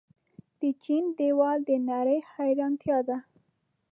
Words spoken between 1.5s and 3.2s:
د نړۍ حیرانتیا ده.